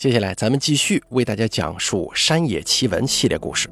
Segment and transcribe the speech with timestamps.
[0.00, 3.68] 接下来，咱们继续为大家讲述山野奇闻系列故事。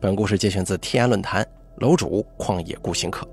[0.00, 1.44] 本故事节选自天涯论坛
[1.78, 3.28] 楼主旷野孤行客。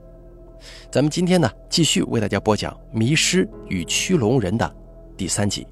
[0.91, 4.75] 咱们今天呢，继续为大家播讲《迷失与驱龙人》的
[5.15, 5.67] 第三集。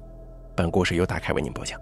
[0.54, 1.80] 本故事由大凯为您播讲。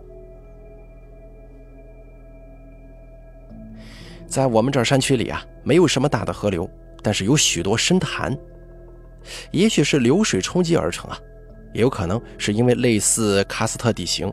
[4.27, 6.67] 在我们这山区里啊，没有什么大的河流，
[7.03, 8.35] 但是有许多深潭。
[9.51, 11.19] 也许是流水冲击而成啊，
[11.75, 14.33] 也有可能是因为类似喀斯特地形。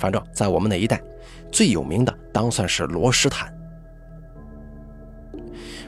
[0.00, 0.98] 反正，在我们那一带，
[1.52, 3.54] 最有名的当算是罗什潭。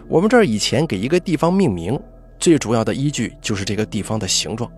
[0.07, 1.98] 我们这儿以前给一个地方命名，
[2.38, 4.71] 最主要的依据就是这个地方的形状。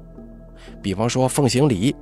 [0.81, 1.97] 比方说凤行里，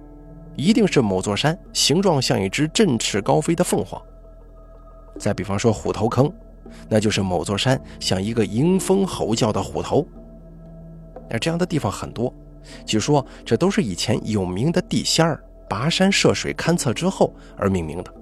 [0.57, 3.99] 一定是某座山形状像一只振翅高飞的凤凰；
[5.19, 6.31] 再比方说虎头坑，
[6.87, 10.07] 那就是某座山像一个迎风吼叫的虎头。
[11.31, 12.31] 那这样的地方很多，
[12.85, 15.43] 据说这都是以前有名的地仙儿。
[15.73, 18.15] 跋山涉水勘测之后而命名的。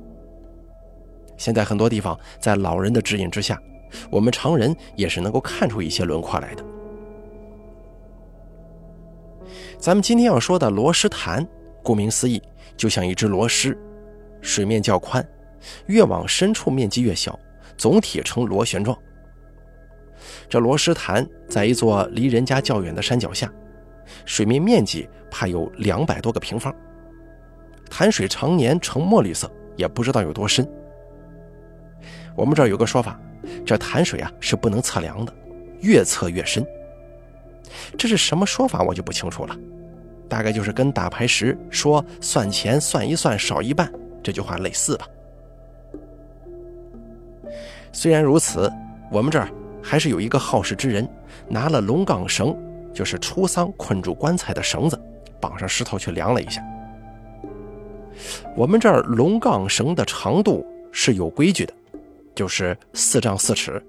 [1.37, 3.61] 现在很多地方在老人的指引之下，
[4.09, 6.65] 我们常人也是能够看出一些轮廓来的。
[9.81, 11.45] 咱们今天要说的罗什潭，
[11.83, 12.41] 顾名思义，
[12.77, 13.77] 就像一只螺狮，
[14.41, 15.27] 水面较宽，
[15.87, 17.37] 越往深处面积越小，
[17.77, 18.97] 总体呈螺旋状。
[20.49, 23.53] 这罗什潭在一座离人家较远的山脚下，
[24.25, 26.73] 水面面积怕有两百多个平方。
[27.91, 30.67] 潭水常年呈墨绿色，也不知道有多深。
[32.37, 33.21] 我们这儿有个说法，
[33.67, 35.35] 这潭水啊是不能测量的，
[35.81, 36.65] 越测越深。
[37.99, 39.57] 这是什么说法，我就不清楚了。
[40.29, 45.07] 大概就是跟打牌时说算钱算一算少一半这句话类似吧。
[47.93, 48.73] 虽然如此，
[49.11, 49.49] 我们这儿
[49.83, 51.07] 还是有一个好事之人，
[51.49, 52.57] 拿了龙杠绳，
[52.95, 54.99] 就是出丧困住棺材的绳子，
[55.41, 56.63] 绑上石头去量了一下。
[58.57, 61.73] 我们这儿龙杠绳的长度是有规矩的，
[62.35, 63.83] 就是四丈四尺。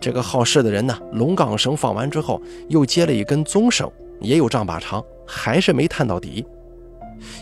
[0.00, 3.90] 这个好事的人呢，龙杠绳放完之后，又接了一根棕绳，
[4.20, 6.44] 也有丈把长，还是没探到底。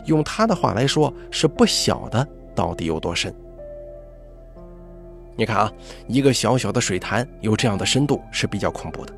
[0.04, 3.34] 用他的话来说，是不晓得到底有多深。
[5.34, 5.72] 你看啊，
[6.06, 9.12] 一个小小的水潭有这样的深度是比较恐怖的。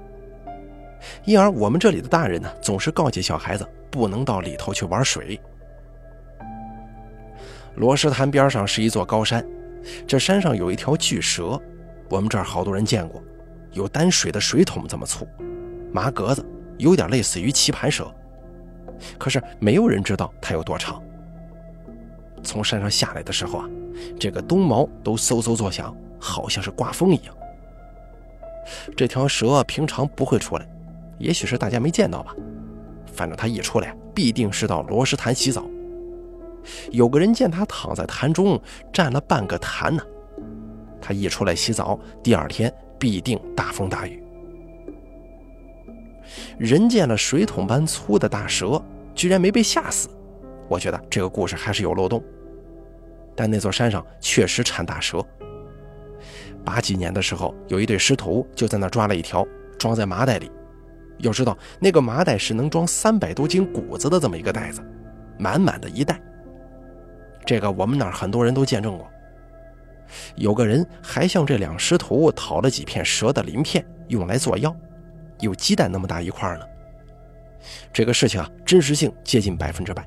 [1.24, 5.38] 因而我们这里的大人呢，总是告诫小孩子不能到里头去玩水。
[7.76, 9.44] 罗石潭边上是一座高山，
[10.06, 11.60] 这山上有一条巨蛇，
[12.08, 13.22] 我们这儿好多人见过，
[13.72, 15.26] 有担水的水桶这么粗，
[15.92, 16.44] 麻格子
[16.78, 18.12] 有点类似于棋盘蛇，
[19.18, 21.02] 可是没有人知道它有多长。
[22.42, 23.68] 从山上下来的时候啊，
[24.20, 27.34] 这个冬毛都嗖嗖作响，好像是刮风一样。
[28.96, 30.68] 这条蛇平常不会出来，
[31.18, 32.34] 也许是大家没见到吧，
[33.12, 35.66] 反正它一出来，必定是到罗石潭洗澡。
[36.90, 38.60] 有个人见他躺在潭中
[38.92, 40.02] 站了半个潭呢，
[41.00, 44.22] 他一出来洗澡，第二天必定大风大雨。
[46.58, 48.82] 人见了水桶般粗的大蛇，
[49.14, 50.08] 居然没被吓死，
[50.68, 52.22] 我觉得这个故事还是有漏洞。
[53.36, 55.24] 但那座山上确实产大蛇。
[56.64, 59.46] 八几年的时候，有一对师徒就在那抓了一条，
[59.78, 60.50] 装在麻袋里。
[61.18, 64.82] 要知道，那个麻袋是能装三百多斤谷子的这么一个袋子，
[65.38, 66.20] 满满的一袋。
[67.44, 69.08] 这个我们那儿很多人都见证过。
[70.36, 74.74] 有个人还向这两师徒讨了几片蛇的鳞片，用来做药，
[75.40, 76.66] 有鸡蛋那么大一块呢。
[77.92, 80.06] 这个事情啊，真实性接近百分之百。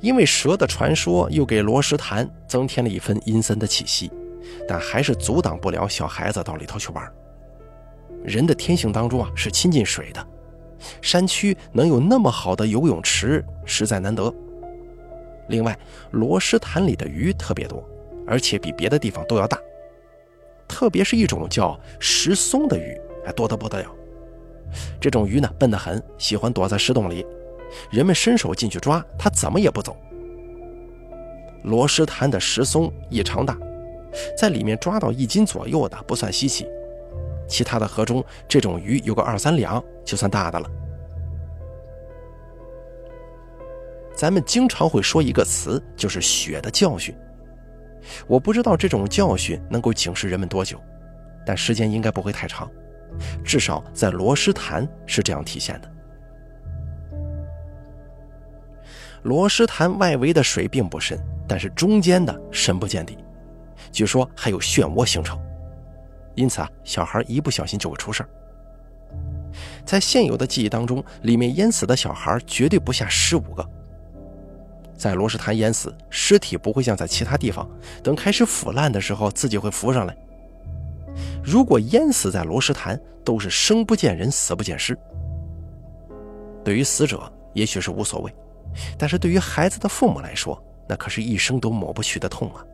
[0.00, 4.10] 因为蛇的传说又给罗石潭增添了一份阴森的气息，
[4.68, 7.12] 但还是阻挡不了小孩子到里头去玩。
[8.22, 10.26] 人的天性当中啊是亲近水的，
[11.02, 14.32] 山区能有那么好的游泳池，实在难得。
[15.48, 15.78] 另外，
[16.10, 17.82] 罗什潭里的鱼特别多，
[18.26, 19.58] 而且比别的地方都要大。
[20.66, 23.90] 特别是一种叫石松的鱼，还多得不得了。
[25.00, 27.24] 这种鱼呢，笨得很，喜欢躲在石洞里。
[27.90, 29.96] 人们伸手进去抓，它怎么也不走。
[31.64, 33.58] 罗什潭的石松异常大，
[34.36, 36.66] 在里面抓到一斤左右的不算稀奇。
[37.46, 40.70] 其他的河中，这种鱼有个二三两就算大的了。
[44.14, 47.14] 咱们经常会说一个词，就是“血的教训”。
[48.28, 50.80] 我不知道这种教训能够警示人们多久，
[51.44, 52.70] 但时间应该不会太长。
[53.44, 55.90] 至少在罗什潭是这样体现的。
[59.22, 61.18] 罗什潭外围的水并不深，
[61.48, 63.16] 但是中间的深不见底，
[63.90, 65.38] 据说还有漩涡形成，
[66.34, 68.24] 因此啊，小孩一不小心就会出事。
[69.84, 73.66] 在现有的记忆当中，里面淹死的小孩绝对不下十五个。
[74.96, 77.68] 在罗石潭淹死，尸体不会像在其他地方
[78.02, 80.16] 等开始腐烂的时候自己会浮上来。
[81.42, 84.96] 如果淹死在罗石潭，都是生不见人，死不见尸。
[86.64, 88.34] 对于死者也许是无所谓，
[88.98, 92.64] 但是对于孩子的父母来说，那可是一生都抹不去的痛啊！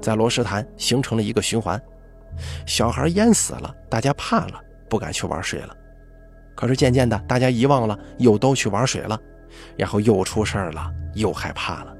[0.00, 1.80] 在罗石潭形成了一个循环，
[2.66, 5.76] 小孩淹死了，大家怕了，不敢去玩水了。
[6.54, 9.20] 可是渐渐的，大家遗忘了，又都去玩水了，
[9.76, 11.96] 然后又出事儿了，又害怕了。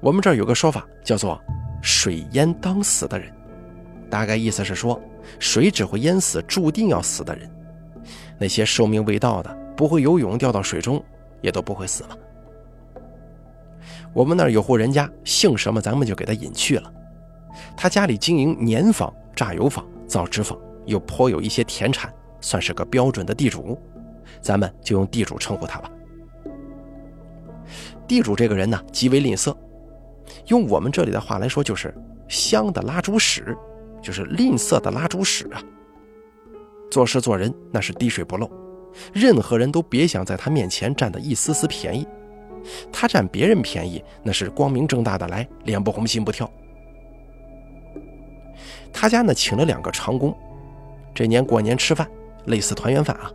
[0.00, 1.40] 我们这儿有个说法叫做
[1.80, 3.32] “水淹当死的人”，
[4.10, 5.00] 大概意思是说，
[5.38, 7.48] 水只会淹死注定要死的人，
[8.38, 11.02] 那些寿命未到的、不会游泳掉到水中，
[11.40, 12.18] 也都不会死了。
[14.12, 16.92] 我们那儿有户人家，姓什么咱们就给他隐去了。
[17.76, 23.80] 他家里经营碾坊、榨油坊、造纸坊，又颇有一些田产，算是个标准的地主，
[24.40, 25.90] 咱们就用地主称呼他吧。
[28.12, 29.56] 地主这个人呢，极为吝啬，
[30.48, 31.94] 用我们这里的话来说，就是
[32.28, 33.56] 香的拉猪屎，
[34.02, 35.62] 就是吝啬的拉猪屎啊。
[36.90, 38.50] 做事做人那是滴水不漏，
[39.14, 42.06] 任何人都别想在他面前占得一丝丝便宜。
[42.92, 46.46] 他占别人便宜，那是光明正大的来，脸不红心不跳。
[48.92, 50.36] 他家呢，请了两个长工，
[51.14, 52.06] 这年过年吃饭，
[52.44, 53.32] 类似团圆饭啊，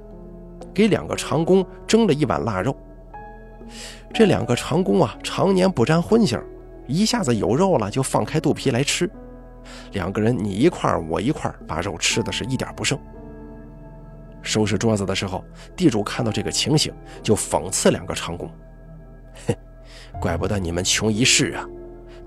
[0.71, 2.77] 给两个长工蒸了一碗腊肉。
[4.13, 6.41] 这两个长工啊，常年不沾荤腥，
[6.87, 9.09] 一下子有肉了就放开肚皮来吃，
[9.91, 12.97] 两个人你一块我一块，把肉吃的是一点不剩。
[14.41, 15.43] 收拾桌子的时候，
[15.75, 18.49] 地主看到这个情形，就讽刺两个长工。
[20.21, 21.67] 怪不得你们穷一世啊，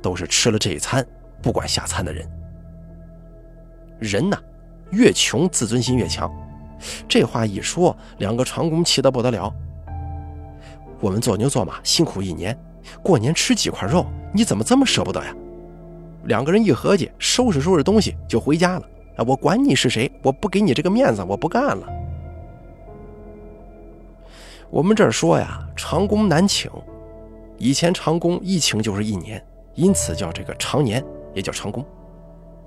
[0.02, 1.04] 都是吃了这一餐
[1.40, 2.28] 不管下餐的人。
[3.98, 4.38] 人呐，
[4.90, 6.30] 越穷自尊心越强。
[7.08, 9.52] 这话一说，两个长工气得不得了。
[11.00, 12.56] 我们做牛做马辛苦一年，
[13.02, 15.34] 过年吃几块肉，你怎么这么舍不得呀？
[16.24, 18.86] 两个人一合计，收拾收拾东西就回家了。
[19.16, 21.86] 啊，我管你是谁，我不给你这个面子，我不干了。
[24.68, 26.70] 我们这儿说呀，长工难请。
[27.56, 29.42] 以前长工一请就是一年，
[29.74, 31.04] 因此叫这个长年，
[31.34, 31.84] 也叫长工。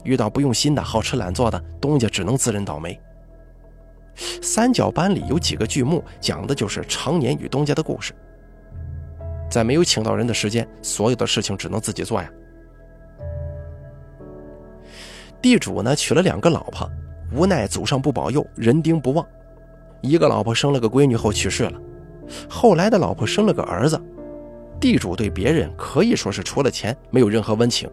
[0.03, 2.99] 遇到不用心的好吃懒做的东家，只能自认倒霉。
[4.15, 8.13] 三角班里有几个剧目，讲的就是常年与东家的故事。
[9.49, 12.29] 在没有请到人的时间，所有的事情只能自己做呀。
[15.41, 16.89] 地主呢娶了两个老婆，
[17.33, 19.25] 无奈祖上不保佑，人丁不旺。
[20.01, 21.79] 一个老婆生了个闺女后去世了，
[22.49, 24.01] 后来的老婆生了个儿子。
[24.79, 27.89] 地主对别人可以说是除了钱没有任何温情，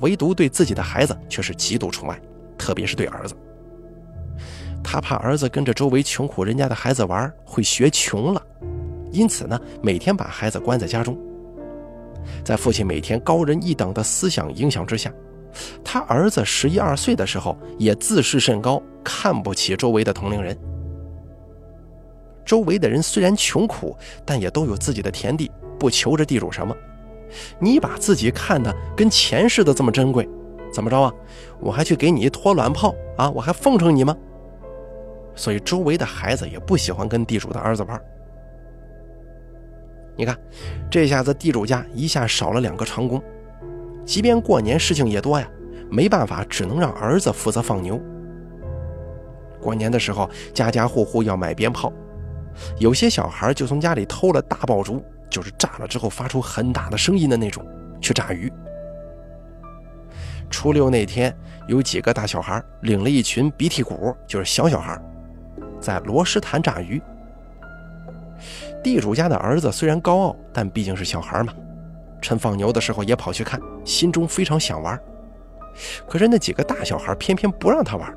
[0.00, 2.20] 唯独对自己的孩子却是极度宠爱，
[2.56, 3.34] 特别是对儿子。
[4.84, 8.46] 他怕儿子跟着周围穷苦人家的孩子玩会学穷了，
[9.10, 11.18] 因此呢，每天把孩子关在家中。
[12.44, 15.12] 在父亲每天高人一等的思想影响之下，
[15.82, 20.56] 他儿子十一二岁的时候也自视甚高，看不起周围的同龄人。
[22.44, 25.50] 周围的人虽然穷苦，但也都有自己的田地。
[25.76, 26.74] 不求着地主什么，
[27.58, 30.26] 你把自己看得跟钱似的这么珍贵，
[30.72, 31.12] 怎么着啊？
[31.60, 33.28] 我还去给你一拖卵泡啊？
[33.30, 34.16] 我还奉承你吗？
[35.34, 38.00] 所以周围的孩子也不喜欢跟地主的儿子玩。
[40.16, 40.38] 你看，
[40.90, 43.22] 这下子地主家一下少了两个长工，
[44.04, 45.48] 即便过年事情也多呀，
[45.90, 48.00] 没办法，只能让儿子负责放牛。
[49.60, 51.92] 过年的时候，家家户户要买鞭炮，
[52.78, 55.04] 有些小孩就从家里偷了大爆竹。
[55.30, 57.66] 就是炸了之后发出很大的声音的那种，
[58.00, 58.52] 去炸鱼。
[60.48, 61.36] 初六那天，
[61.66, 64.96] 有几个大小孩领了一群鼻涕股，就是小小孩，
[65.84, 67.00] 在罗石潭炸鱼。
[68.82, 71.52] 地主家的儿子虽然高傲，但毕竟是小孩嘛，
[72.22, 74.98] 趁放牛的时候也跑去看，心中非常想玩。
[76.08, 78.16] 可是那几个大小孩偏偏不让他玩。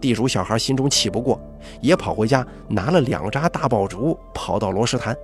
[0.00, 1.40] 地主小孩心中气不过，
[1.80, 5.16] 也跑回家拿了两扎大爆竹，跑到罗石潭。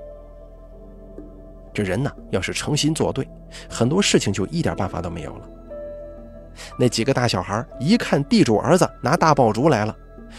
[1.72, 3.28] 这人呢，要是诚心作对，
[3.68, 5.48] 很多事情就一点办法都没有了。
[6.78, 9.96] 那几个大小孩一看地主儿子拿大爆竹来了，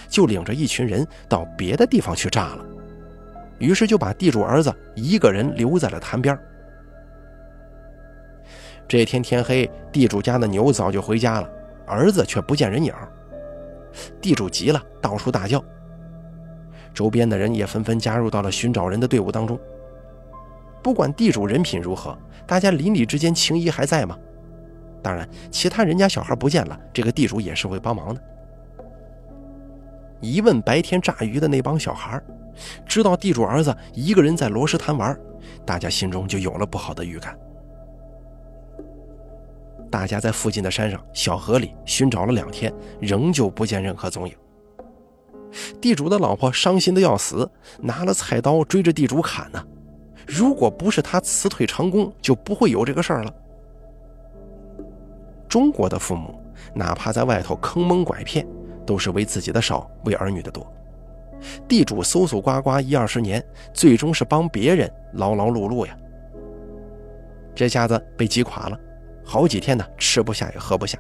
[0.08, 2.66] 就领着一群人到别的地方去炸了。
[3.58, 6.38] 于是就把地主儿子一个人留在了潭边。
[8.88, 11.50] 这天天黑，地主家的牛早就回家了，
[11.88, 12.94] 儿子却不见人影。
[14.22, 15.64] 地主急了，到处大叫。
[16.94, 19.60] 周边的人也纷纷加入到了寻找人的队伍当中。
[20.84, 24.18] 不管地主人品如何，大家邻里之间情谊还在吗？
[25.02, 28.22] 当然，其他人家小孩不见了，这个地主也是会帮忙的。
[30.22, 32.22] 一问白天炸鱼的那帮小孩，
[32.86, 35.18] 知道地主儿子一个人在罗石潭玩，
[35.66, 37.38] 大家心中就有了不好的预感。
[39.92, 44.36] 大家在附近的山上、小河里寻找了两天，仍旧不见任何踪影。
[45.80, 49.64] 地主的老婆伤心的要死，拿了菜刀追着地主砍呢。
[50.28, 53.34] 如果不是他辞退长工，就不会有这个事儿了。
[55.48, 56.38] 中国的父母，
[56.74, 58.46] 哪怕在外头坑蒙拐骗，
[58.86, 60.66] 都是为自己的少，为儿女的多。
[61.68, 65.96] 地主搜搜刮刮一二十年，最终是帮别人劳劳碌碌呀。
[67.54, 68.80] 这下子被击垮了，
[69.24, 70.98] 好几天呢，吃不下也喝不下。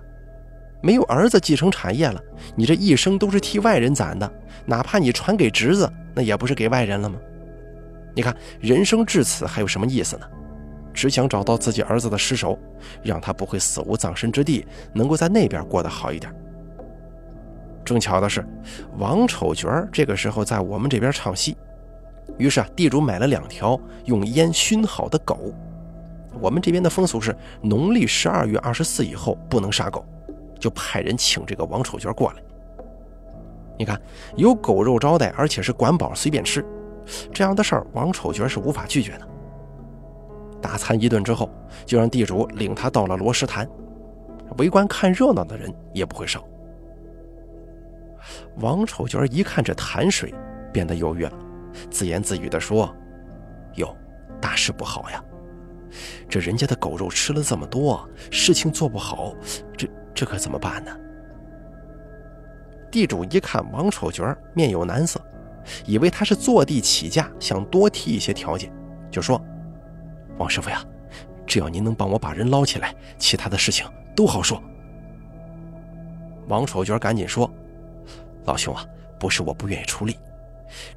[0.82, 2.22] 没有儿子继承产业了，
[2.56, 4.32] 你这一生都是替外人攒的，
[4.66, 7.18] 哪怕你传给侄子，那也不是给外人了吗？
[8.14, 10.28] 你看，人生至此还有什么意思呢？
[10.94, 12.58] 只想找到自己儿子的尸首，
[13.04, 16.34] 让他不会死无葬身之地，能够在那边过得好一点。
[17.86, 18.44] 正巧的是，
[18.98, 21.56] 王丑角这个时候在我们这边唱戏，
[22.38, 25.54] 于是啊，地主买了两条用烟熏好的狗。
[26.42, 30.04] 我们这边的风俗是，农历十二月二十四以后不能杀狗。
[30.58, 32.42] 就派人请这个王丑角过来。
[33.78, 34.02] 你看，
[34.36, 36.66] 有狗肉招待，而且是管饱随便吃，
[37.32, 39.28] 这样的事儿，王丑角是无法拒绝的。
[40.62, 41.50] 大餐一顿之后，
[41.86, 43.70] 就让地主领他到了罗石潭，
[44.58, 46.44] 围观看热闹的人也不会少。
[48.58, 50.34] 王丑角一看这潭水，
[50.72, 51.34] 变得犹豫了，
[51.90, 52.94] 自言自语地说
[53.76, 53.96] ：“哟，
[54.42, 55.24] 大事不好呀！
[56.30, 59.34] 这人家的狗肉吃了这么多，事情做不好，
[59.78, 60.98] 这……”这可怎么办呢？
[62.90, 65.20] 地主一看王丑角面有难色，
[65.86, 68.72] 以为他是坐地起价，想多提一些条件，
[69.12, 69.38] 就说
[70.40, 70.82] ：“王师傅呀，
[71.46, 74.64] 只要您能帮我把人捞起来，其他的事情都好说。”
[76.48, 77.54] 王丑角赶紧说
[78.46, 78.86] ：“老兄啊，
[79.20, 80.18] 不是我不愿意出力，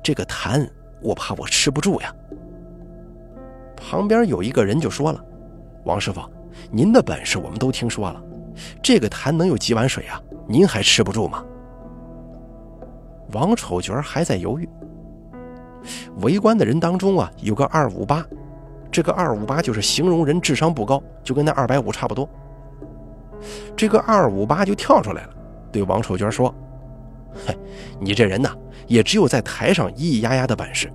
[0.03, 0.69] 这个坛
[1.01, 2.15] 我怕我吃不住呀。”
[3.77, 5.25] 旁边有一个人就说了
[5.85, 6.21] ：“王师傅，
[6.71, 8.23] 您的本事我们都听说了。”
[8.83, 10.21] 这个坛能有几碗水啊？
[10.49, 11.45] 您还吃不住吗？
[13.33, 14.69] 王丑角还在犹豫。
[16.17, 18.27] 围观的人当中啊，有个二五八，
[18.91, 22.29] 这个二五八就是形容人智商不高，就跟那二百五差不多。
[23.77, 25.31] 这个二五八就跳出来了，
[25.71, 26.53] 对王丑角说
[27.47, 27.57] ：“嘿，
[28.01, 28.55] 你这人呐，
[28.87, 30.91] 也只有在台上咿咿呀呀的本事，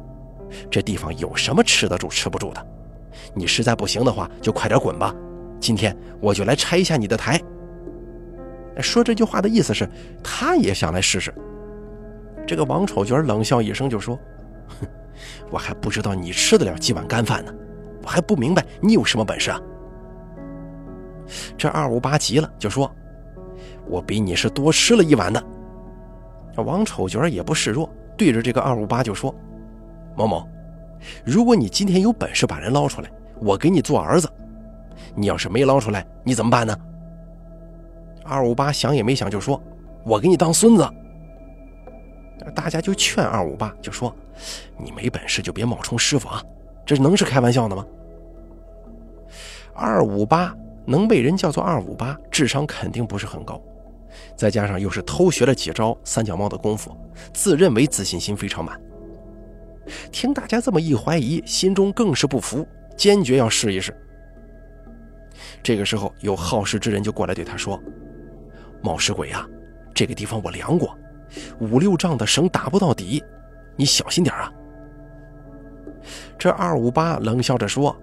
[0.69, 2.65] 这地方有什么吃得住吃不住的？
[3.33, 5.13] 你实在不行的话，就快点滚吧。
[5.59, 7.39] 今天我就来拆一下你的台。”
[8.81, 9.88] 说这句话的意思是，
[10.23, 11.33] 他也想来试试。
[12.45, 14.19] 这个王丑角冷笑一声就说
[14.67, 14.88] ：“哼，
[15.51, 17.53] 我还不知道你吃得了几碗干饭呢，
[18.01, 19.62] 我还不明白你有什么本事啊。”
[21.57, 22.91] 这二五八急了，就说
[23.88, 25.41] ：“我比你是多吃了一碗的。”
[26.62, 29.33] 王丑角也不示弱，对着这个二五八就说
[30.15, 30.48] ：“某某，
[31.25, 33.10] 如果你今天有本事把人捞出来，
[33.41, 34.27] 我给你做儿子；
[35.15, 36.77] 你要是没捞出来，你怎么办呢？”
[38.24, 39.62] 二五八想也没想就说
[40.05, 40.88] ：“我给你当孙子。”
[42.53, 44.13] 大家就劝二五八，就说
[44.77, 46.43] ：“你没本事就别冒充师傅啊，
[46.86, 47.86] 这能是开玩笑的吗？”
[49.74, 50.55] 二五八
[50.86, 53.60] 能被人叫做二五八，智商肯定不是很高，
[54.36, 56.96] 再加上又是偷学了几招三脚猫的功夫，
[57.34, 58.79] 自认为自信心非常满。
[60.12, 63.96] 听大家这么一怀疑，心中更是不服，坚决要试一试。
[65.62, 67.82] 这个时候，有好事之人就过来对他说。
[68.82, 69.48] 冒失鬼呀！
[69.93, 70.98] 这个地方我量过，
[71.60, 73.24] 五六丈的绳打不到底，
[73.75, 74.51] 你小心点啊！
[76.38, 77.96] 这二五八冷笑着说：“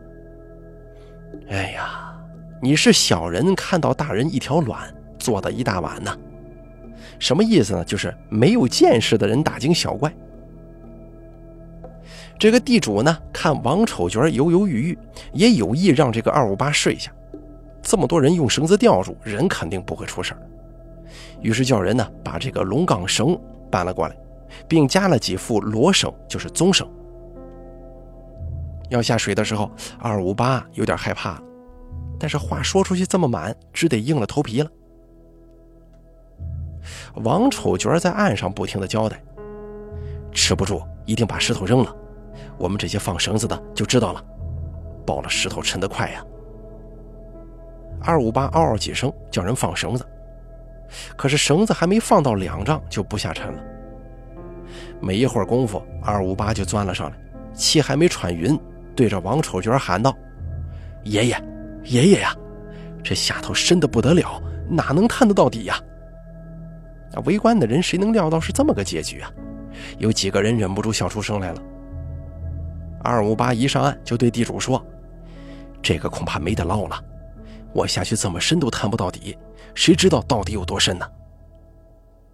[1.50, 2.14] 哎呀，
[2.62, 6.16] 你是小人看到大人一条卵做的一大碗呢，
[7.20, 7.84] 什么意思呢？
[7.84, 10.12] 就是没有见识的人大惊小怪。”
[12.38, 14.98] 这个地主呢，看王丑角犹犹豫豫，
[15.34, 17.12] 也有意让这个二五八试一下。
[17.82, 20.40] 这么多人用绳子吊住，人肯定不会出事儿。
[21.42, 23.38] 于是叫人呢把这个龙杠绳
[23.70, 24.16] 搬了过来，
[24.66, 26.88] 并加了几副罗绳，就是棕绳。
[28.88, 31.42] 要下水的时候，二五八有点害怕了，
[32.18, 34.70] 但是话说出去这么满，只得硬了头皮了。
[37.16, 39.20] 王丑角在岸上不停的交代
[40.32, 41.94] ：“吃不住，一定把石头扔了。
[42.56, 44.24] 我们这些放绳子的就知道了，
[45.06, 46.24] 抱了石头沉得快呀。”
[48.02, 50.06] 二五八嗷嗷几声，叫人放绳子。
[51.16, 53.62] 可是绳子还没放到两丈就不下沉了。
[55.00, 57.16] 没一会儿功夫，二五八就钻了上来，
[57.54, 58.58] 气还没喘匀，
[58.96, 60.16] 对着王丑角喊道
[61.04, 61.44] ：“爷爷，
[61.84, 62.34] 爷爷呀，
[63.02, 65.78] 这下头深的不得了，哪能探得到底呀？”
[67.12, 69.30] 那围观的人谁能料到是这么个结局啊？
[69.98, 71.62] 有几个人忍不住笑出声来了。
[73.02, 74.84] 二五八一上岸就对地主说
[75.82, 77.02] ：“这个恐怕没得捞了，
[77.72, 79.36] 我下去这么深都探不到底，
[79.74, 81.08] 谁知道到底有多深呢？”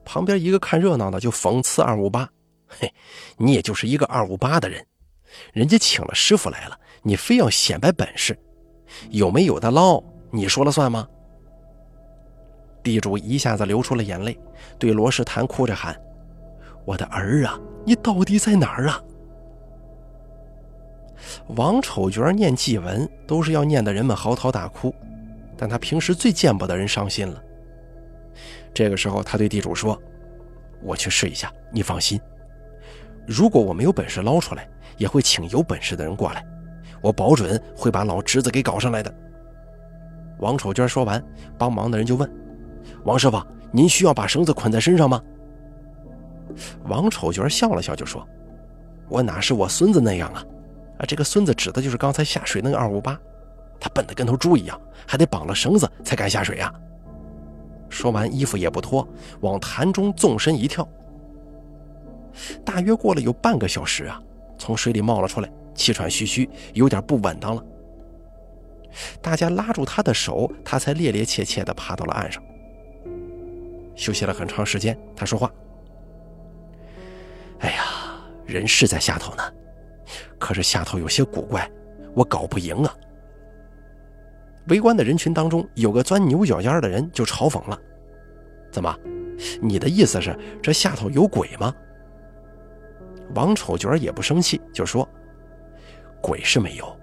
[0.04, 2.28] 旁边一个看热闹的就讽刺二五八
[2.66, 2.92] ：“嘿，
[3.37, 4.85] 你也就是一个二五八的人，
[5.52, 8.37] 人家请了师傅来了，你非要显摆本事，
[9.11, 11.09] 有没有的捞，你说了算吗？”
[12.87, 14.38] 地主一下子流出了眼泪，
[14.78, 16.00] 对罗世坛哭着喊
[16.87, 19.02] ：“我的儿啊，你到底在哪儿啊？”
[21.57, 24.95] 王丑角念祭文都是要念的人们嚎啕大哭，
[25.57, 27.43] 但他平时最见不得人伤心了。
[28.73, 30.00] 这个时候，他对地主说
[30.81, 32.21] ：“我去试一下，你放心。
[33.26, 36.47] 如果我没有本事捞出来，也会请有本事的人过来，
[37.02, 39.12] 我保准会把老侄子给搞上来的。”
[40.38, 41.21] 王丑娟说完，
[41.59, 42.31] 帮忙的人就问
[43.05, 45.23] ：“王师傅，您需要把绳子捆在身上吗？”
[46.88, 48.26] 王丑角笑了笑就说
[49.09, 50.45] ：“我哪是我孙子那样啊。”
[50.99, 53.21] 啊，这个孙子指的就是刚才下水那个二五八，
[53.78, 56.73] 他笨得跟头猪一样，还得绑了绳子才敢下水啊！
[57.90, 59.07] 说完，衣服也不脱，
[59.40, 60.88] 往潭中纵身一跳。
[62.64, 64.19] 大约过了有半个小时啊，
[64.57, 67.62] 从水里冒了出来，气喘吁吁，有点不稳当了。
[69.21, 72.43] 大家拉住他的手，他才趔趔趄趄地爬到了岸上。
[73.96, 75.50] 休息了很长时间，他说话
[77.58, 77.82] ：“哎呀，
[78.44, 79.42] 人是在下头呢。”
[80.38, 81.68] 可是下头有些古怪，
[82.14, 82.94] 我搞不赢啊！
[84.68, 87.80] 围观的人群当中，有个钻牛角尖的人就嘲讽了
[88.70, 88.94] ：“怎么，
[89.60, 91.74] 你的意思是这下头有鬼吗？”
[93.34, 95.08] 王丑角也不生气，就说
[96.22, 96.96] ：“鬼是没有，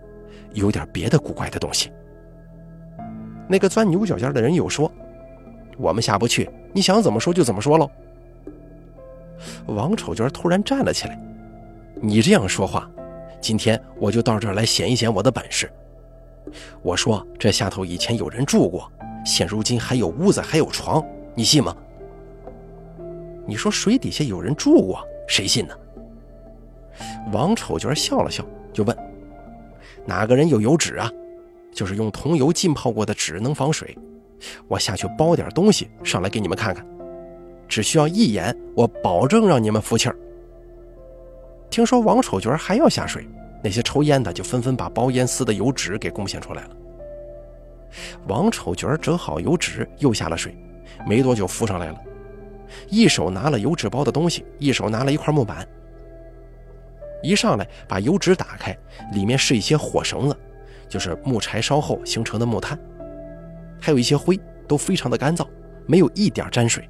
[0.53, 1.91] 有点别的古怪的东西。”
[3.49, 4.89] 那个钻牛角尖的人又说
[5.77, 7.89] ：“我们下不去，你想怎么说就怎么说喽。”
[9.67, 11.19] 王丑角突然站了起来
[12.01, 12.89] ：“你这样说话。”
[13.39, 15.69] 今天我就到这儿来显一显我的本事。
[16.81, 18.89] 我说这下头以前有人住过，
[19.25, 21.03] 现如今还有屋子，还有床，
[21.35, 21.75] 你信吗？
[23.45, 25.75] 你说水底下有人住过，谁信呢？
[27.33, 28.97] 王丑角笑了笑，就问
[30.07, 31.11] ：“哪个人有油纸啊？
[31.73, 33.97] 就是用桐油浸泡过的纸，能防水。
[34.67, 36.85] 我下去包点东西上来给你们看看，
[37.67, 40.15] 只需要一眼，我保证让你们服气儿。”
[41.69, 43.27] 听说王丑角还要下水，
[43.63, 46.69] 那些抽烟的就纷纷把包烟丝的油纸给贡献出来了。
[48.27, 50.55] 王丑角折好油纸，又下了水，
[51.07, 51.99] 没多久浮上来了，
[52.89, 55.67] 一手拿了油纸包的东西，一手拿了一块木板。
[57.21, 58.77] 一上来把油纸打开，
[59.13, 60.37] 里面是一些火绳子，
[60.89, 62.77] 就是木柴烧后形成的木炭，
[63.83, 65.45] 还有一些灰，都非常的干燥，
[65.85, 66.87] 没有一点沾水。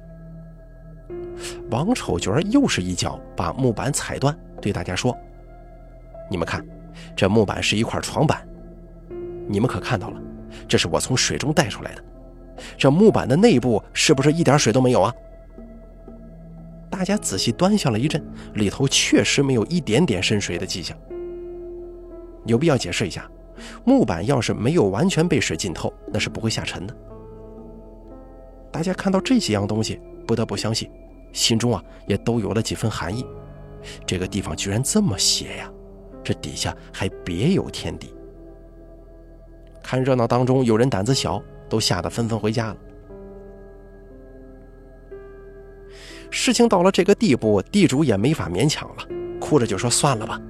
[1.68, 4.32] 王丑角又是一脚把木板踩断。
[4.62, 5.12] 对大家说
[6.30, 6.64] ：“你们看，
[7.16, 8.46] 这木板是一块床板，
[9.48, 10.22] 你们可看到了？
[10.68, 12.04] 这是我从水中带出来的。
[12.78, 15.12] 这木板的内部是不是一点水都没有啊？”
[16.88, 20.96] 大家仔细端详了一阵，里头确实没有一点点渗水的迹象。
[22.46, 23.28] 有必要解释一下，
[23.84, 26.96] 木板要是没有完全被水浸透，那是不会下沉的。
[28.70, 30.90] 大家看到这几样东西，不得不相信，
[31.32, 33.24] 心中啊也都有了几分寒意。
[34.06, 35.70] 这个地方居然这么邪呀！
[36.22, 38.14] 这底下还别有天地。
[39.82, 42.76] 看热闹当中，有人胆子小，都吓得纷纷回家了。
[46.30, 49.06] 事情到了这个地步，地主也没法勉强了，
[49.38, 50.40] 哭着就说：“算了吧。”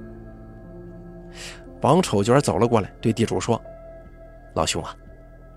[1.81, 3.61] 王丑角走了过来，对地主说
[4.55, 4.95] ：“老兄啊，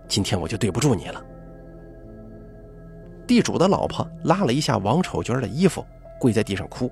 [0.06, 1.24] 今天我就对不住你了。”
[3.26, 5.84] 地主的老婆拉了一下王丑角的衣服，
[6.18, 6.90] 跪在地上哭。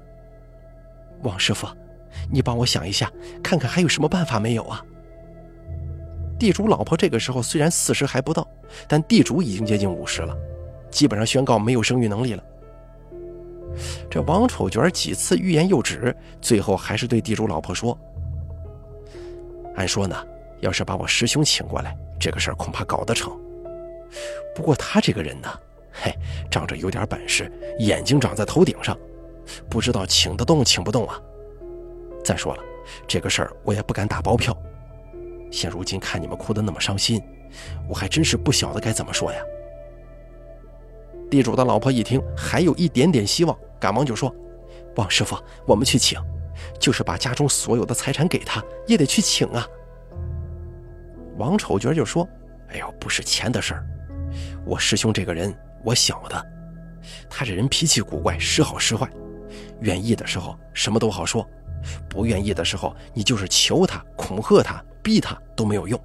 [1.22, 1.66] 王师傅，
[2.30, 3.10] 你帮我想一下，
[3.42, 4.84] 看看还有什么办法没有啊？
[6.38, 8.46] 地主老婆这个时候虽然四十还不到，
[8.86, 10.36] 但地主已经接近五十了，
[10.90, 12.44] 基本上宣告没有生育能力了。
[14.10, 17.98] 这王丑角几次欲言又止，最后还是对地主老婆说
[19.76, 20.16] ：“按说呢，
[20.60, 23.32] 要是把我师兄请过来，这个事儿恐怕搞得成。
[24.54, 25.48] 不过他这个人呢，
[25.92, 26.12] 嘿，
[26.50, 28.96] 仗着有点本事，眼睛长在头顶上。”
[29.70, 31.22] 不知道请得动请不动啊！
[32.24, 32.62] 再说了，
[33.06, 34.52] 这个事儿我也不敢打包票。
[35.52, 37.22] 现如今看你们哭得那么伤心，
[37.88, 39.38] 我还真是不晓得该怎么说呀。
[41.30, 44.34] 地主的老婆一听还有一点点希望，赶忙就说
[44.96, 46.20] ：“王师傅，我们去请，
[46.78, 49.66] 就是把家中所有的财产给他，也得去请啊。”
[51.38, 52.26] 王丑角就说
[52.72, 53.86] ：“哎呦，不是钱的事儿，
[54.64, 56.46] 我师兄这个人我晓得，
[57.28, 59.08] 他这人脾气古怪，时好时坏。”
[59.80, 61.46] 愿意的时候什么都好说，
[62.08, 66.00] 不愿意的时候你就是求他、恐吓他、逼他都没有用。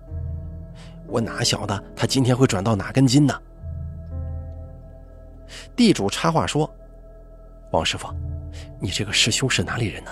[1.08, 3.34] 我哪晓得他今天会转到哪根筋呢？
[5.76, 6.70] 地主插话说
[7.72, 8.14] ：“王师傅，
[8.80, 10.12] 你这个师兄是哪里人呢？”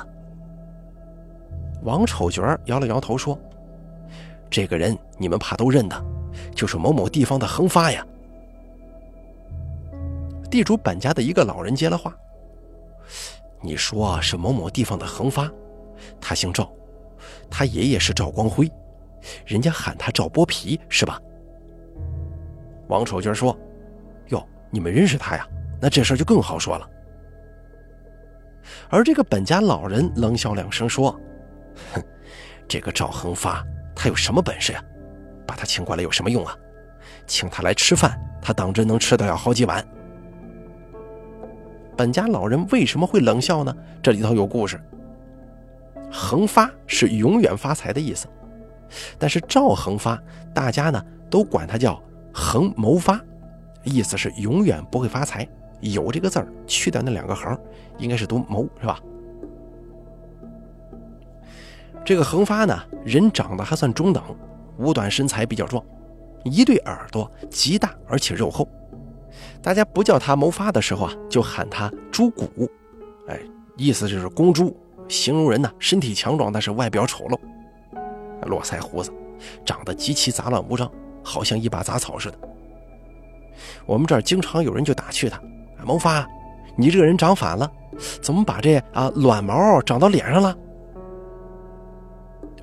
[1.84, 3.39] 王丑角摇了摇头说
[4.50, 6.04] ：“这个人你们怕都认得，
[6.54, 8.06] 就是某某地方的横发呀。”
[10.50, 12.15] 地主本家的一个老人接了话
[13.62, 15.50] ：“你说是某某地方的横发，
[16.20, 16.70] 他姓赵，
[17.50, 18.70] 他爷爷是赵光辉。”
[19.46, 21.22] 人家喊他赵剥皮是吧？
[22.88, 23.58] 王丑角说
[24.30, 25.48] ：“哟，你们认识他呀？
[25.80, 26.89] 那这事就更好说了。”
[28.89, 31.15] 而这个本家老人冷笑两声说
[31.94, 32.04] ：“哼，
[32.68, 33.63] 这个赵恒发
[33.96, 34.84] 他有什么本事呀？
[35.46, 36.56] 把他请过来有什么用啊？
[37.26, 39.86] 请他来吃饭，他当真能吃得了好几碗？”
[41.98, 43.76] 本家老人为什么会冷笑呢？
[44.02, 44.80] 这里头有故事。
[46.12, 48.28] 恒发是永远发财的意思。
[49.18, 50.22] 但是赵恒发，
[50.54, 52.02] 大家呢都管他叫
[52.34, 53.20] 恒谋发，
[53.84, 55.48] 意思是永远不会发财。
[55.82, 57.58] 有这个字儿，去掉那两个横，
[57.98, 59.00] 应该是读谋，是吧？
[62.06, 64.24] 这个恒发呢，人长得还算中等，
[64.78, 65.84] 五短身材比较壮，
[66.44, 68.68] 一对耳朵极大而且肉厚。
[69.62, 72.70] 大家不叫他谋发的时候啊，就喊他猪骨，
[73.28, 73.40] 哎，
[73.78, 74.76] 意思就是公猪，
[75.08, 77.38] 形容人呢身体强壮，但是外表丑陋。
[78.48, 79.12] 络腮胡子，
[79.66, 80.90] 长得极其杂乱无章，
[81.22, 82.40] 好像一把杂草似的。
[83.86, 85.40] 我们这儿经常有人就打趣他
[85.86, 86.26] ：“谋发，
[86.76, 87.70] 你这个人长反了，
[88.22, 90.58] 怎么把这啊卵毛长到脸上了？”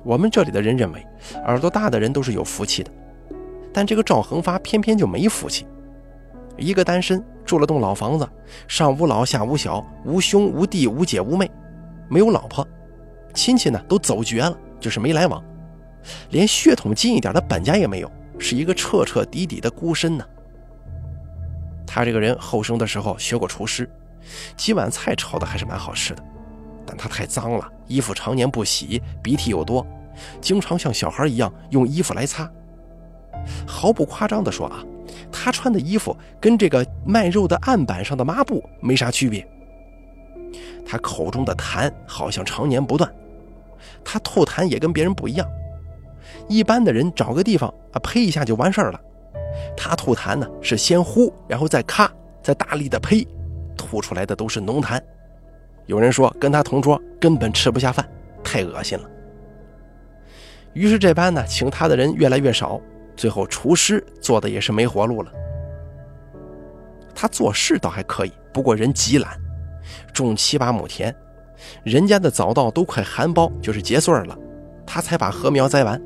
[0.07, 1.05] 我们这里的人认为，
[1.43, 2.89] 耳朵大的人都是有福气的，
[3.73, 5.67] 但这个赵恒发偏偏就没福气。
[6.55, 8.25] 一个单身，住了栋老房子，
[8.69, 11.51] 上无老下无小，无兄无弟无姐无妹，
[12.07, 12.65] 没有老婆，
[13.33, 15.43] 亲戚呢都走绝了，就是没来往。
[16.29, 20.25] 连血统近一点的本家也没有，是一个彻彻底底的孤身呢。
[21.85, 23.89] 他这个人后生的时候学过厨师，
[24.55, 26.23] 几碗菜炒的还是蛮好吃的，
[26.85, 29.85] 但他太脏了，衣服常年不洗，鼻涕又多，
[30.41, 32.49] 经常像小孩一样用衣服来擦。
[33.65, 34.83] 毫不夸张地说啊，
[35.31, 39.47] 他穿的衣服跟这个卖肉的案板上的抹布没啥区别。
[40.85, 43.13] 他口中的痰好像常年不断，
[44.03, 45.47] 他吐痰也跟别人不一样。
[46.47, 48.99] 一般的人找个地方啊呸一下就完事儿了，
[49.75, 53.25] 他吐痰呢是先呼，然后再咔，再大力的呸，
[53.77, 55.01] 吐出来的都是浓痰。
[55.85, 58.05] 有人说跟他同桌根本吃不下饭，
[58.43, 59.09] 太恶心了。
[60.77, 62.79] 于是这班呢请他的人越来越少，
[63.15, 65.31] 最后厨师做的也是没活路了。
[67.15, 69.35] 他做事倒还可以，不过人极懒，
[70.13, 71.13] 种七八亩田，
[71.83, 74.37] 人家的早稻都快含苞，就是结穗了，
[74.85, 75.99] 他才把禾苗栽完。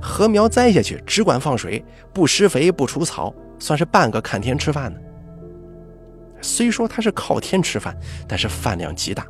[0.00, 5.00] 禾苗栽下去，只管放水，不施肥，不除草，算是半个看天吃饭呢。
[6.40, 9.26] 虽说他是靠天吃饭，但是饭量极大，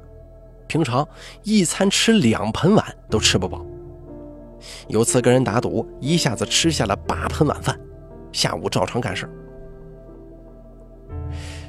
[0.66, 1.08] 平常
[1.42, 3.64] 一餐吃两盆碗都吃不饱。
[4.88, 7.78] 有次跟人打赌，一下子吃下了八盆晚饭，
[8.32, 9.28] 下午照常干事。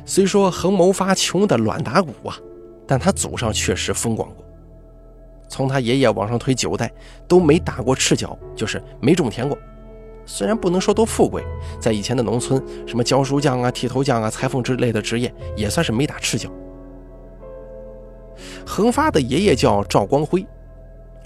[0.06, 2.38] 虽说横谋发穷的卵打鼓啊，
[2.86, 4.44] 但他祖上确实风光过。
[5.48, 6.92] 从他爷爷往上推九代
[7.28, 9.58] 都没打过赤脚，就是没种田过。
[10.26, 11.44] 虽然不能说多富贵，
[11.80, 16.50] 在以前的农村，什么教书匠啊、剃头匠啊、裁缝之类的职业，也算是没打赤脚。
[18.66, 20.46] 恒发的爷爷叫赵光辉，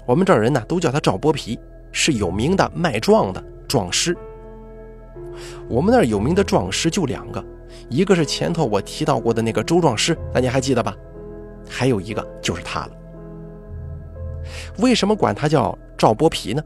[0.08, 1.60] 我们这儿人呢都叫他赵剥皮，
[1.92, 4.16] 是有名的卖壮的壮师。
[5.68, 7.44] 我们那儿有名的壮师就两个，
[7.90, 10.96] 一个是前头我提到过的那个周壮师，大家还记得吧？
[11.68, 12.90] 还有一个就是他了。
[14.78, 16.62] 为什么管他叫赵剥皮呢？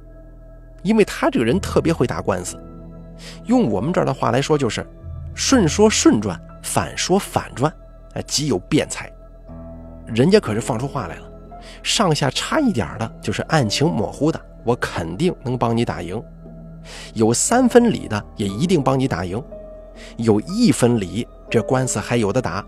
[0.85, 2.57] 因为他这个人特别会打官司，
[3.47, 4.87] 用我们这儿的话来说就是
[5.35, 7.75] 顺说顺转，反说反转，
[8.15, 9.13] 哎，极有辩才。
[10.07, 11.32] 人家可是放出话来了，
[11.83, 16.23] 上下差一点的，就是案情模糊的，我肯定能帮你打赢；
[17.15, 19.43] 有三分理的，也一定帮你打赢；
[20.17, 22.65] 有一分理，这官司还有的打，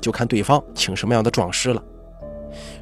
[0.00, 1.82] 就看对方请什么样的壮师了。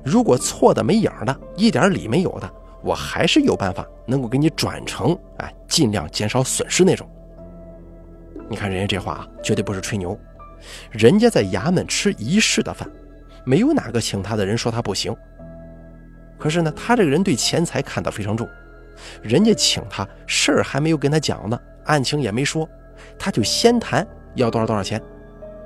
[0.04, 2.50] 如果错的没影的，一点理没有的，
[2.82, 7.08] 我还是有办法能够给你转成，哎，尽量减少损失那种。
[8.48, 10.18] 你看人家这话啊，绝对不是吹牛。
[10.90, 12.86] 人家在衙门吃一世的饭，
[13.44, 15.16] 没有哪个请他的人说他不行。
[16.42, 18.48] 可是呢，他这个人对钱财看得非常重，
[19.22, 22.68] 人家请他事儿还没有跟他讲呢，案情也没说，
[23.16, 25.00] 他就先谈要多少多少钱，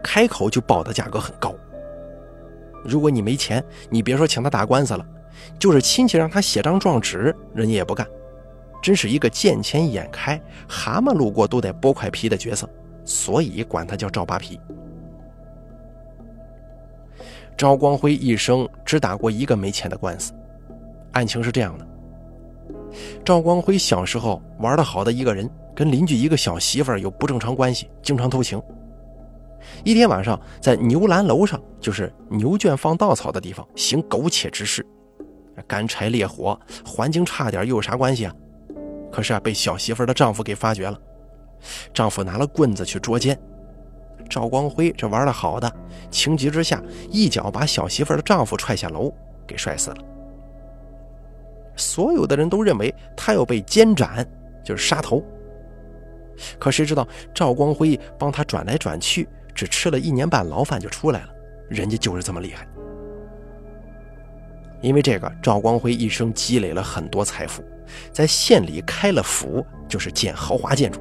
[0.03, 1.55] 开口就报的价格很高。
[2.85, 5.03] 如果你没钱，你别说请他打官司了，
[5.59, 8.07] 就是亲戚让他写张状纸，人家也不干。
[8.83, 12.69] 真是一个见钱眼开，蛤蟆路过都得剥块皮的角色，
[13.03, 14.61] 所以管他叫赵扒皮。
[17.57, 20.35] 赵光辉一生只打过一个没钱的官司，
[21.17, 21.87] 案情是这样的：
[23.25, 28.63] 赵光辉小时候玩的好的一个人，跟邻居一个小媳妇有不正常关系，经常偷情。
[29.83, 34.87] 一天晚上，在牛栏楼上，就是牛圈放稻草的地方，行苟且之事，
[35.67, 38.35] 干柴烈火，环境差点又有啥关系啊？
[39.11, 41.01] 可是啊，被小媳妇的丈夫给发觉了。
[41.95, 43.41] 丈夫拿了棍子去捉奸，
[44.29, 45.73] 赵光辉这玩的好的，
[46.11, 49.11] 情急之下一脚把小媳妇的丈夫踹下楼，
[49.47, 49.97] 给摔死了。
[51.77, 54.27] 所有的人都认为他要被奸斩，
[54.65, 55.23] 就是杀头。
[56.59, 59.29] 可谁知道赵光辉帮他转来转去。
[59.55, 61.29] 只吃了一年半牢饭就出来了，
[61.71, 62.69] 人家就是这么厉害。
[64.83, 67.65] 因为这个，赵光辉一生积累了很多财富，
[68.13, 71.01] 在县里开了府，就是建豪华建筑。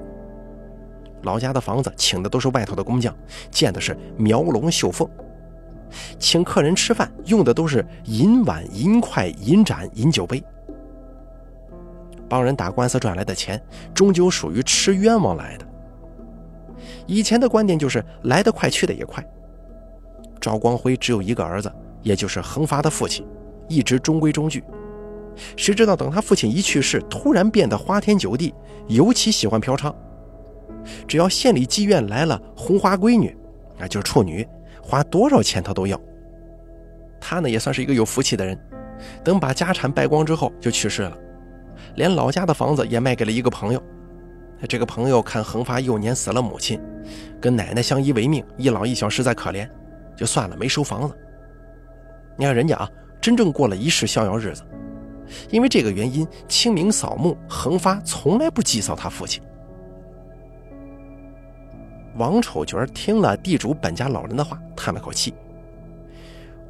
[1.24, 3.14] 老家的房子请的都是外头的工匠，
[3.52, 5.06] 建的是描龙绣凤。
[6.18, 10.42] 请客人吃饭用的都是银碗、银筷、银盏、银酒杯。
[12.36, 13.58] 帮人打官司赚来的钱，
[13.94, 15.66] 终究属于吃冤枉来的。
[17.08, 19.26] 以前的观点就是来得快去得也快。
[20.42, 21.72] 赵光辉只有一个儿子，
[22.02, 23.26] 也就是恒发的父亲，
[23.70, 24.62] 一直中规中矩。
[25.56, 28.54] 谁知道等他父亲一去世，突然变得花天酒地，
[28.90, 29.96] 尤其喜欢嫖娼。
[31.08, 33.34] 只要县里妓院来了红花闺女，
[33.80, 34.46] 那就是处女，
[34.84, 35.98] 花多少钱他都要。
[37.22, 38.60] 他呢也算是一个有福气的人，
[39.24, 41.18] 等把家产败光之后就去世了，
[41.96, 43.82] 连老家的房子也卖给了一个朋友。
[44.70, 46.80] 这个朋友看恒发幼年死了母亲，
[47.42, 49.70] 跟奶奶相依为命，一老一小实在可怜，
[50.16, 51.16] 就算了，没收房子。
[52.38, 52.90] 你看人家啊，
[53.22, 54.64] 真正过了一世逍遥日子。
[55.50, 59.42] 因为这个原因，清明扫墓，恒发从来不祭扫他父亲。
[62.16, 65.34] 王丑角听了地主本家老人的话，叹了口气：“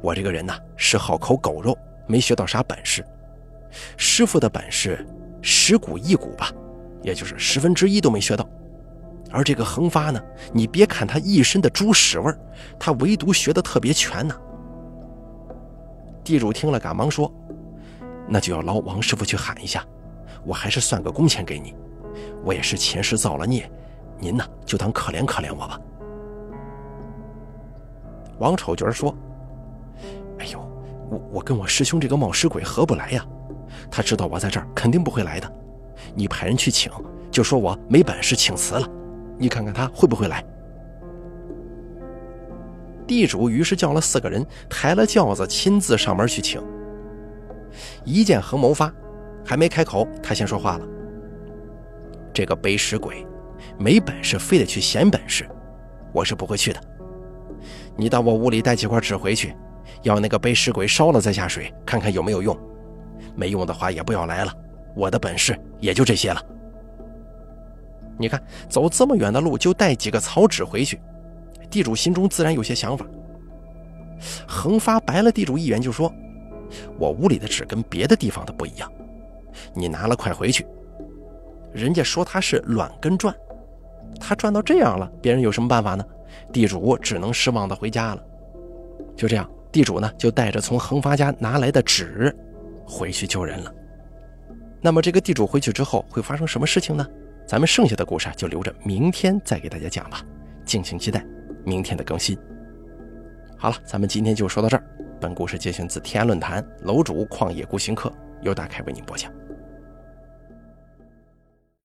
[0.02, 3.04] 我这个人呐，是好口狗肉，没学到啥本事。
[3.96, 5.06] 师傅的本事，
[5.42, 6.50] 十股一股吧。”
[7.02, 8.44] 也就是十分之一都没学到，
[9.30, 10.20] 而这个恒发呢，
[10.52, 12.36] 你别看他一身的猪屎味儿，
[12.80, 14.34] 他唯独学的特别全呢。
[16.24, 17.32] 地主听了，赶忙说
[18.26, 19.84] ：“那就要劳王师傅去喊一下，
[20.44, 21.76] 我还是算个工钱给你。
[22.42, 23.70] 我也是前世造了孽，
[24.18, 25.80] 您呢就当可怜可怜我吧。”
[28.40, 29.14] 王丑角说
[30.40, 30.58] ：“哎呦，
[31.08, 33.24] 我我跟我师兄这个冒失鬼合不来呀，
[33.90, 35.52] 他知道我在这儿，肯定不会来的。”
[36.14, 36.92] 你派人去请，
[37.30, 38.88] 就说我没本事，请辞了。
[39.38, 40.44] 你看看他会不会来？
[43.06, 46.62] 地主于是叫了四个人，抬了轿子，亲自上门去请。
[48.04, 48.92] 一见横谋发，
[49.44, 50.86] 还没开口，他先说话了
[52.32, 53.26] ：“这个背尸鬼，
[53.78, 55.46] 没本事，非得去显本事，
[56.12, 56.80] 我是不会去的。
[57.96, 59.54] 你到我屋里带几块纸回去，
[60.02, 62.58] 要那个背尸鬼烧了再下水，看看有没有用。
[63.34, 64.52] 没用的话，也不要来了。”
[64.96, 66.42] 我的本事也就这些了。
[68.18, 70.98] 你看，走这么远的路就带几个草纸回去，
[71.68, 73.04] 地主心中自然有些想法。
[74.48, 76.10] 恒发白了地主一眼，就说
[76.98, 78.90] ：“我屋里的纸跟别的地方的不一样，
[79.74, 80.66] 你拿了快回去。
[81.74, 83.34] 人家说他是卵根赚，
[84.18, 86.02] 他赚到这样了，别人有什么办法呢？
[86.50, 88.24] 地主只能失望的回家了。
[89.14, 92.34] 就这样，地主呢就带着从恒发家拿来的纸
[92.86, 93.74] 回去救人了。”
[94.80, 97.06] 那么这个地主回去之后会发生什么事情呢？
[97.46, 100.20] 咱们剩下的故事就留着明天再给大家讲吧，
[100.64, 101.24] 敬请期待
[101.64, 102.36] 明天的更新。
[103.56, 104.82] 好了，咱们今天就说到这儿。
[105.20, 109.32] 本故事节选自天涯论坛楼主旷野孤行客由大凯为您播讲。